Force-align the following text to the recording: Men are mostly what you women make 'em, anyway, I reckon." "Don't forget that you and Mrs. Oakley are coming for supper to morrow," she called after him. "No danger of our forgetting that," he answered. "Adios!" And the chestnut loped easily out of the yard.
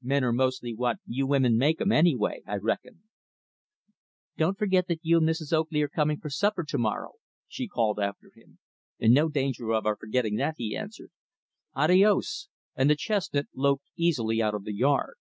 Men 0.00 0.24
are 0.24 0.32
mostly 0.32 0.74
what 0.74 1.00
you 1.04 1.26
women 1.26 1.58
make 1.58 1.78
'em, 1.78 1.92
anyway, 1.92 2.40
I 2.46 2.56
reckon." 2.56 3.02
"Don't 4.38 4.56
forget 4.56 4.88
that 4.88 5.00
you 5.02 5.18
and 5.18 5.28
Mrs. 5.28 5.52
Oakley 5.52 5.82
are 5.82 5.88
coming 5.90 6.18
for 6.18 6.30
supper 6.30 6.64
to 6.64 6.78
morrow," 6.78 7.16
she 7.46 7.68
called 7.68 8.00
after 8.00 8.30
him. 8.34 8.58
"No 8.98 9.28
danger 9.28 9.70
of 9.74 9.84
our 9.84 9.96
forgetting 9.96 10.36
that," 10.36 10.54
he 10.56 10.74
answered. 10.74 11.10
"Adios!" 11.74 12.48
And 12.74 12.88
the 12.88 12.96
chestnut 12.96 13.48
loped 13.54 13.90
easily 13.94 14.40
out 14.40 14.54
of 14.54 14.64
the 14.64 14.72
yard. 14.72 15.16